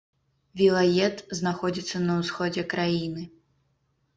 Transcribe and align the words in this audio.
Вілает 0.61 1.21
знаходзіцца 1.39 2.01
на 2.07 2.15
ўсходзе 2.23 2.67
краіны. 2.73 3.21